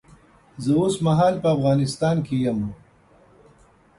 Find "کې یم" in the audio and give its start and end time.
2.25-2.59